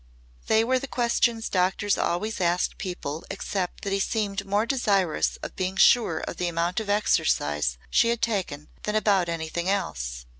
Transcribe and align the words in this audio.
They 0.47 0.63
were 0.63 0.79
the 0.79 0.87
questions 0.87 1.47
doctors 1.47 1.95
always 1.95 2.41
asked 2.41 2.79
people 2.79 3.23
except 3.29 3.83
that 3.83 3.93
he 3.93 3.99
seemed 3.99 4.47
more 4.47 4.65
desirous 4.65 5.37
of 5.43 5.55
being 5.55 5.75
sure 5.77 6.21
of 6.21 6.37
the 6.37 6.47
amount 6.47 6.79
of 6.79 6.89
exercise 6.89 7.77
she 7.91 8.09
had 8.09 8.23
taken 8.23 8.69
than 8.81 8.95
about 8.95 9.29
anything 9.29 9.69
else. 9.69 10.25